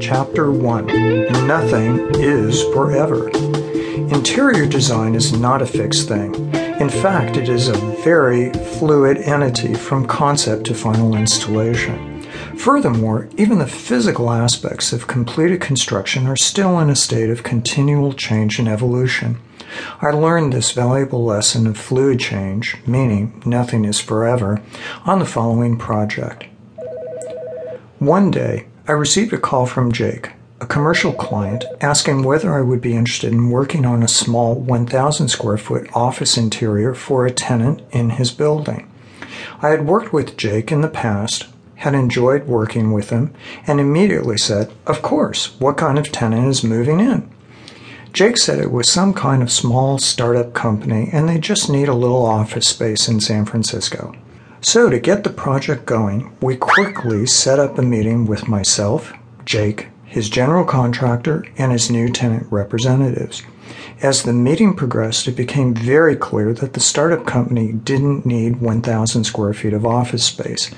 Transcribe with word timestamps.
Chapter 0.00 0.50
1 0.50 0.86
Nothing 1.46 1.98
is 2.14 2.62
Forever. 2.72 3.28
Interior 3.28 4.64
design 4.64 5.14
is 5.14 5.38
not 5.38 5.60
a 5.60 5.66
fixed 5.66 6.08
thing. 6.08 6.34
In 6.80 6.88
fact, 6.88 7.36
it 7.36 7.50
is 7.50 7.68
a 7.68 7.76
very 8.02 8.50
fluid 8.50 9.18
entity 9.18 9.74
from 9.74 10.06
concept 10.06 10.64
to 10.66 10.74
final 10.74 11.14
installation. 11.14 12.22
Furthermore, 12.56 13.28
even 13.36 13.58
the 13.58 13.66
physical 13.66 14.30
aspects 14.30 14.94
of 14.94 15.06
completed 15.06 15.60
construction 15.60 16.26
are 16.26 16.36
still 16.36 16.78
in 16.80 16.88
a 16.88 16.96
state 16.96 17.28
of 17.28 17.42
continual 17.42 18.14
change 18.14 18.58
and 18.58 18.68
evolution. 18.68 19.38
I 20.00 20.12
learned 20.12 20.54
this 20.54 20.72
valuable 20.72 21.26
lesson 21.26 21.66
of 21.66 21.76
fluid 21.76 22.20
change, 22.20 22.78
meaning 22.86 23.42
nothing 23.44 23.84
is 23.84 24.00
forever, 24.00 24.62
on 25.04 25.18
the 25.18 25.26
following 25.26 25.76
project. 25.76 26.44
One 27.98 28.30
day, 28.30 28.68
I 28.88 28.92
received 28.92 29.34
a 29.34 29.38
call 29.38 29.66
from 29.66 29.92
Jake, 29.92 30.30
a 30.62 30.66
commercial 30.66 31.12
client, 31.12 31.66
asking 31.82 32.22
whether 32.22 32.54
I 32.54 32.62
would 32.62 32.80
be 32.80 32.96
interested 32.96 33.34
in 33.34 33.50
working 33.50 33.84
on 33.84 34.02
a 34.02 34.08
small 34.08 34.54
1,000 34.54 35.28
square 35.28 35.58
foot 35.58 35.90
office 35.92 36.38
interior 36.38 36.94
for 36.94 37.26
a 37.26 37.30
tenant 37.30 37.82
in 37.90 38.08
his 38.08 38.30
building. 38.30 38.90
I 39.60 39.68
had 39.68 39.86
worked 39.86 40.14
with 40.14 40.38
Jake 40.38 40.72
in 40.72 40.80
the 40.80 40.88
past, 40.88 41.48
had 41.74 41.92
enjoyed 41.92 42.46
working 42.46 42.92
with 42.92 43.10
him, 43.10 43.34
and 43.66 43.78
immediately 43.78 44.38
said, 44.38 44.72
Of 44.86 45.02
course, 45.02 45.60
what 45.60 45.76
kind 45.76 45.98
of 45.98 46.10
tenant 46.10 46.48
is 46.48 46.64
moving 46.64 46.98
in? 46.98 47.28
Jake 48.14 48.38
said 48.38 48.58
it 48.58 48.72
was 48.72 48.90
some 48.90 49.12
kind 49.12 49.42
of 49.42 49.52
small 49.52 49.98
startup 49.98 50.54
company 50.54 51.10
and 51.12 51.28
they 51.28 51.38
just 51.38 51.68
need 51.68 51.88
a 51.88 51.94
little 51.94 52.24
office 52.24 52.68
space 52.68 53.06
in 53.06 53.20
San 53.20 53.44
Francisco. 53.44 54.14
So, 54.70 54.90
to 54.90 54.98
get 54.98 55.24
the 55.24 55.30
project 55.30 55.86
going, 55.86 56.30
we 56.42 56.54
quickly 56.54 57.24
set 57.24 57.58
up 57.58 57.78
a 57.78 57.82
meeting 57.82 58.26
with 58.26 58.48
myself, 58.48 59.14
Jake, 59.46 59.88
his 60.04 60.28
general 60.28 60.66
contractor, 60.66 61.46
and 61.56 61.72
his 61.72 61.90
new 61.90 62.10
tenant 62.10 62.46
representatives. 62.52 63.42
As 64.02 64.24
the 64.24 64.34
meeting 64.34 64.76
progressed, 64.76 65.26
it 65.26 65.36
became 65.36 65.72
very 65.72 66.16
clear 66.16 66.52
that 66.52 66.74
the 66.74 66.80
startup 66.80 67.24
company 67.24 67.72
didn't 67.72 68.26
need 68.26 68.60
1,000 68.60 69.24
square 69.24 69.54
feet 69.54 69.72
of 69.72 69.86
office 69.86 70.24
space. 70.24 70.70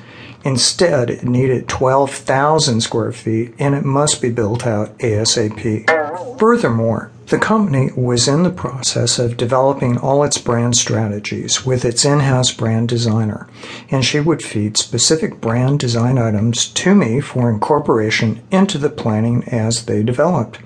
Instead, 0.44 1.10
it 1.10 1.24
needed 1.24 1.66
12,000 1.66 2.80
square 2.82 3.10
feet 3.10 3.52
and 3.58 3.74
it 3.74 3.84
must 3.84 4.22
be 4.22 4.30
built 4.30 4.68
out 4.68 4.96
ASAP. 4.98 6.38
Furthermore, 6.38 7.10
the 7.30 7.38
company 7.38 7.90
was 7.94 8.26
in 8.26 8.42
the 8.42 8.50
process 8.50 9.20
of 9.20 9.36
developing 9.36 9.96
all 9.96 10.24
its 10.24 10.36
brand 10.36 10.76
strategies 10.76 11.64
with 11.64 11.84
its 11.84 12.04
in 12.04 12.18
house 12.18 12.50
brand 12.50 12.88
designer, 12.88 13.48
and 13.88 14.04
she 14.04 14.18
would 14.18 14.42
feed 14.42 14.76
specific 14.76 15.40
brand 15.40 15.78
design 15.78 16.18
items 16.18 16.66
to 16.66 16.92
me 16.92 17.20
for 17.20 17.48
incorporation 17.48 18.42
into 18.50 18.78
the 18.78 18.90
planning 18.90 19.44
as 19.44 19.84
they 19.84 20.02
developed. 20.02 20.58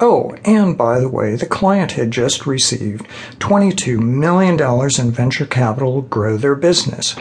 Oh, 0.00 0.34
and 0.44 0.78
by 0.78 1.00
the 1.00 1.08
way, 1.10 1.36
the 1.36 1.44
client 1.44 1.92
had 1.92 2.10
just 2.10 2.46
received 2.46 3.06
$22 3.38 4.00
million 4.00 4.58
in 4.98 5.10
venture 5.10 5.46
capital 5.46 6.00
to 6.02 6.08
grow 6.08 6.38
their 6.38 6.54
business. 6.54 7.12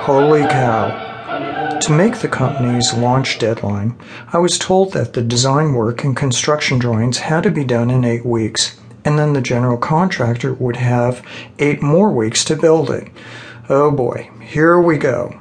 Holy 0.00 0.42
cow. 0.42 1.03
To 1.80 1.92
make 1.92 2.18
the 2.18 2.28
company's 2.28 2.94
launch 2.94 3.38
deadline, 3.38 3.96
I 4.32 4.38
was 4.38 4.58
told 4.58 4.92
that 4.92 5.12
the 5.12 5.22
design 5.22 5.74
work 5.74 6.02
and 6.02 6.16
construction 6.16 6.78
drawings 6.78 7.18
had 7.18 7.42
to 7.42 7.50
be 7.50 7.64
done 7.64 7.90
in 7.90 8.04
eight 8.04 8.24
weeks, 8.24 8.80
and 9.04 9.18
then 9.18 9.34
the 9.34 9.42
general 9.42 9.76
contractor 9.76 10.54
would 10.54 10.76
have 10.76 11.22
eight 11.58 11.82
more 11.82 12.10
weeks 12.10 12.44
to 12.46 12.56
build 12.56 12.90
it. 12.90 13.08
Oh 13.68 13.90
boy, 13.90 14.30
here 14.40 14.80
we 14.80 14.96
go. 14.96 15.36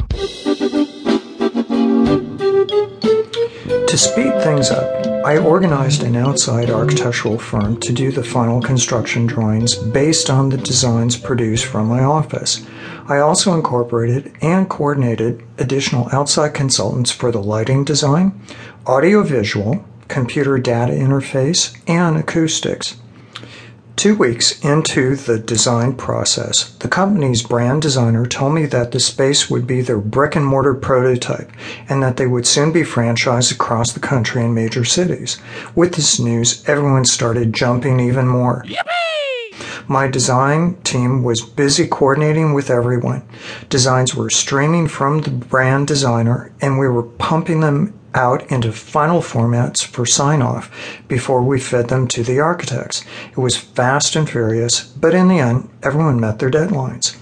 To 3.87 3.97
speed 3.97 4.33
things 4.43 4.69
up, 4.69 5.02
I 5.23 5.37
organized 5.37 6.03
an 6.03 6.17
outside 6.17 6.69
architectural 6.69 7.37
firm 7.37 7.79
to 7.79 7.93
do 7.93 8.11
the 8.11 8.25
final 8.25 8.61
construction 8.61 9.25
drawings 9.25 9.73
based 9.73 10.29
on 10.29 10.49
the 10.49 10.57
designs 10.57 11.15
produced 11.15 11.65
from 11.65 11.87
my 11.87 12.03
office. 12.03 12.65
I 13.07 13.19
also 13.19 13.53
incorporated 13.53 14.33
and 14.41 14.69
coordinated 14.69 15.41
additional 15.57 16.09
outside 16.11 16.53
consultants 16.53 17.09
for 17.09 17.31
the 17.31 17.41
lighting 17.41 17.85
design, 17.85 18.37
audiovisual, 18.85 19.85
computer 20.09 20.57
data 20.57 20.91
interface, 20.91 21.77
and 21.87 22.17
acoustics. 22.17 22.97
Two 23.95 24.15
weeks 24.15 24.59
into 24.65 25.15
the 25.15 25.37
design 25.37 25.93
process, 25.93 26.73
the 26.79 26.87
company's 26.87 27.43
brand 27.43 27.81
designer 27.83 28.25
told 28.25 28.53
me 28.53 28.65
that 28.65 28.91
the 28.91 28.99
space 28.99 29.49
would 29.49 29.67
be 29.67 29.81
their 29.81 29.99
brick 29.99 30.35
and 30.35 30.45
mortar 30.45 30.73
prototype 30.73 31.51
and 31.87 32.01
that 32.01 32.17
they 32.17 32.25
would 32.25 32.47
soon 32.47 32.71
be 32.71 32.81
franchised 32.81 33.51
across 33.51 33.93
the 33.93 33.99
country 33.99 34.43
in 34.43 34.53
major 34.53 34.83
cities. 34.83 35.37
With 35.75 35.93
this 35.93 36.19
news, 36.19 36.67
everyone 36.67 37.05
started 37.05 37.53
jumping 37.53 37.99
even 37.99 38.27
more. 38.27 38.63
Yippee! 38.65 39.87
My 39.87 40.07
design 40.07 40.75
team 40.83 41.23
was 41.23 41.41
busy 41.41 41.87
coordinating 41.87 42.53
with 42.53 42.69
everyone. 42.69 43.21
Designs 43.69 44.15
were 44.15 44.29
streaming 44.29 44.87
from 44.87 45.21
the 45.21 45.29
brand 45.29 45.87
designer 45.87 46.51
and 46.61 46.79
we 46.79 46.87
were 46.87 47.03
pumping 47.03 47.59
them 47.59 47.93
out 48.15 48.49
into 48.51 48.71
final 48.71 49.21
formats 49.21 49.83
for 49.83 50.05
sign 50.05 50.41
off 50.41 50.71
before 51.07 51.41
we 51.41 51.59
fed 51.59 51.89
them 51.89 52.07
to 52.07 52.23
the 52.23 52.39
architects. 52.39 53.03
It 53.31 53.37
was 53.37 53.57
fast 53.57 54.15
and 54.15 54.29
furious, 54.29 54.83
but 54.83 55.13
in 55.13 55.27
the 55.27 55.39
end, 55.39 55.69
everyone 55.81 56.19
met 56.19 56.39
their 56.39 56.51
deadlines. 56.51 57.15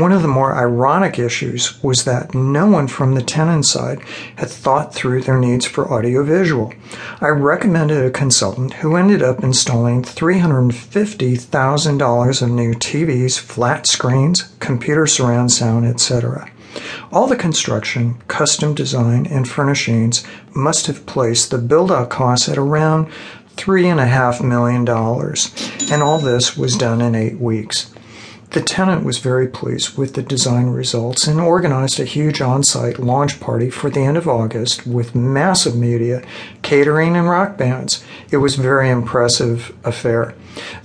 One 0.00 0.12
of 0.12 0.22
the 0.22 0.28
more 0.28 0.54
ironic 0.54 1.18
issues 1.18 1.82
was 1.82 2.04
that 2.04 2.34
no 2.34 2.66
one 2.66 2.88
from 2.88 3.14
the 3.14 3.22
tenant 3.22 3.66
side 3.66 4.00
had 4.36 4.48
thought 4.48 4.94
through 4.94 5.20
their 5.22 5.38
needs 5.38 5.66
for 5.66 5.92
audiovisual. 5.92 6.72
I 7.20 7.28
recommended 7.28 8.02
a 8.02 8.10
consultant 8.10 8.72
who 8.74 8.96
ended 8.96 9.22
up 9.22 9.44
installing 9.44 10.02
$350,000 10.02 12.42
of 12.42 12.50
new 12.50 12.72
TVs, 12.72 13.38
flat 13.38 13.86
screens, 13.86 14.54
computer 14.58 15.06
surround 15.06 15.52
sound, 15.52 15.84
etc. 15.84 16.50
All 17.12 17.26
the 17.26 17.36
construction, 17.36 18.20
custom 18.28 18.74
design, 18.74 19.26
and 19.26 19.48
furnishings 19.48 20.24
must 20.54 20.86
have 20.86 21.06
placed 21.06 21.50
the 21.50 21.58
build 21.58 21.90
out 21.90 22.10
costs 22.10 22.48
at 22.48 22.58
around 22.58 23.08
$3.5 23.56 24.42
million, 24.42 24.88
and 25.92 26.02
all 26.02 26.18
this 26.18 26.56
was 26.56 26.76
done 26.76 27.00
in 27.00 27.14
eight 27.14 27.38
weeks. 27.38 27.92
The 28.50 28.60
tenant 28.60 29.04
was 29.04 29.18
very 29.18 29.46
pleased 29.46 29.96
with 29.96 30.14
the 30.14 30.22
design 30.22 30.70
results 30.70 31.28
and 31.28 31.40
organized 31.40 32.00
a 32.00 32.04
huge 32.04 32.40
on 32.40 32.64
site 32.64 32.98
launch 32.98 33.38
party 33.38 33.70
for 33.70 33.90
the 33.90 34.00
end 34.00 34.16
of 34.16 34.26
August 34.26 34.84
with 34.88 35.14
massive 35.14 35.76
media, 35.76 36.24
catering, 36.60 37.14
and 37.14 37.28
rock 37.28 37.56
bands. 37.56 38.02
It 38.32 38.38
was 38.38 38.58
a 38.58 38.62
very 38.62 38.90
impressive 38.90 39.72
affair. 39.84 40.34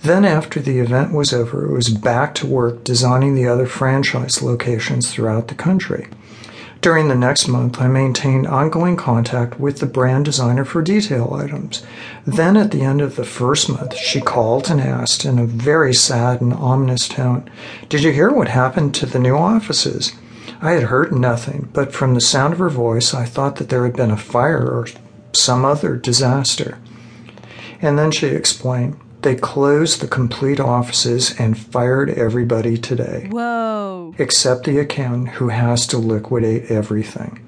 Then, 0.04 0.26
after 0.26 0.60
the 0.60 0.78
event 0.78 1.12
was 1.12 1.34
over, 1.34 1.66
it 1.66 1.74
was 1.74 1.90
back 1.90 2.36
to 2.36 2.46
work 2.46 2.84
designing 2.84 3.34
the 3.34 3.48
other 3.48 3.66
franchise 3.66 4.44
locations 4.44 5.12
throughout 5.12 5.48
the 5.48 5.56
country. 5.56 6.08
During 6.86 7.08
the 7.08 7.16
next 7.16 7.48
month, 7.48 7.82
I 7.82 7.88
maintained 7.88 8.46
ongoing 8.46 8.96
contact 8.96 9.60
with 9.60 9.80
the 9.80 9.88
brand 9.88 10.26
designer 10.26 10.64
for 10.64 10.84
detail 10.84 11.34
items. 11.34 11.84
Then, 12.28 12.56
at 12.56 12.70
the 12.70 12.84
end 12.84 13.02
of 13.02 13.16
the 13.16 13.24
first 13.24 13.68
month, 13.70 13.96
she 13.96 14.22
called 14.22 14.70
and 14.70 14.80
asked 14.80 15.26
in 15.26 15.40
a 15.40 15.48
very 15.48 15.96
sad 15.96 16.42
and 16.42 16.54
ominous 16.54 17.08
tone, 17.08 17.50
Did 17.90 18.04
you 18.04 18.12
hear 18.12 18.30
what 18.30 18.50
happened 18.50 18.94
to 18.94 19.08
the 19.08 19.18
new 19.18 19.36
offices? 19.36 20.14
I 20.62 20.74
had 20.74 20.84
heard 20.84 21.12
nothing, 21.12 21.70
but 21.74 21.92
from 21.92 22.14
the 22.14 22.22
sound 22.22 22.54
of 22.54 22.60
her 22.60 22.70
voice, 22.70 23.16
I 23.16 23.26
thought 23.26 23.56
that 23.56 23.70
there 23.70 23.84
had 23.84 23.96
been 23.96 24.12
a 24.12 24.16
fire 24.16 24.68
or 24.68 24.86
some 25.32 25.66
other 25.66 25.96
disaster. 25.96 26.78
And 27.82 27.98
then 27.98 28.12
she 28.12 28.28
explained, 28.28 29.00
they 29.26 29.36
closed 29.36 30.02
the 30.02 30.08
complete 30.08 30.60
offices 30.60 31.38
and 31.40 31.58
fired 31.58 32.12
everybody 32.12 32.78
today. 32.78 33.28
Whoa. 33.30 34.14
Except 34.20 34.64
the 34.64 34.78
accountant 34.78 35.30
who 35.30 35.50
has 35.50 35.88
to 35.88 35.98
liquidate 35.98 36.70
everything. 36.70 37.45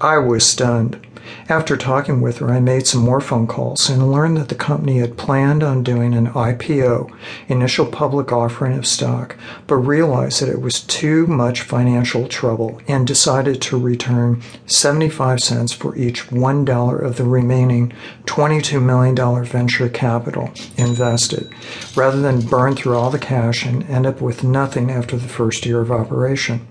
I 0.00 0.16
was 0.16 0.46
stunned. 0.46 1.06
After 1.50 1.76
talking 1.76 2.22
with 2.22 2.38
her, 2.38 2.50
I 2.50 2.58
made 2.58 2.86
some 2.86 3.02
more 3.02 3.20
phone 3.20 3.46
calls 3.46 3.90
and 3.90 4.10
learned 4.10 4.38
that 4.38 4.48
the 4.48 4.54
company 4.54 4.98
had 4.98 5.18
planned 5.18 5.62
on 5.62 5.82
doing 5.82 6.14
an 6.14 6.28
IPO, 6.28 7.12
initial 7.48 7.84
public 7.84 8.32
offering 8.32 8.78
of 8.78 8.86
stock, 8.86 9.36
but 9.66 9.76
realized 9.76 10.40
that 10.40 10.48
it 10.48 10.62
was 10.62 10.80
too 10.80 11.26
much 11.26 11.60
financial 11.60 12.26
trouble 12.28 12.80
and 12.88 13.06
decided 13.06 13.60
to 13.60 13.78
return 13.78 14.40
75 14.64 15.40
cents 15.40 15.72
for 15.72 15.94
each 15.96 16.28
$1 16.28 17.04
of 17.04 17.16
the 17.16 17.24
remaining 17.24 17.92
$22 18.24 18.82
million 18.82 19.44
venture 19.44 19.90
capital 19.90 20.50
invested, 20.78 21.52
rather 21.94 22.22
than 22.22 22.40
burn 22.40 22.74
through 22.74 22.96
all 22.96 23.10
the 23.10 23.18
cash 23.18 23.66
and 23.66 23.82
end 23.90 24.06
up 24.06 24.22
with 24.22 24.42
nothing 24.42 24.90
after 24.90 25.18
the 25.18 25.28
first 25.28 25.66
year 25.66 25.80
of 25.80 25.92
operation. 25.92 26.66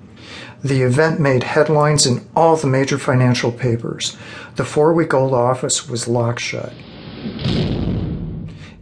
The 0.63 0.81
event 0.81 1.19
made 1.19 1.43
headlines 1.43 2.05
in 2.05 2.27
all 2.35 2.55
the 2.55 2.67
major 2.67 2.97
financial 2.97 3.51
papers. 3.51 4.17
The 4.55 4.65
four 4.65 4.93
week 4.93 5.13
old 5.13 5.33
office 5.33 5.87
was 5.87 6.07
locked 6.07 6.41
shut. 6.41 6.73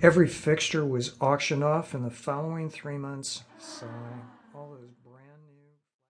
Every 0.02 0.28
fixture 0.28 0.86
was 0.86 1.16
auctioned 1.20 1.64
off 1.64 1.94
in 1.94 2.04
the 2.04 2.12
following 2.12 2.70
three 2.70 2.98
months. 2.98 3.44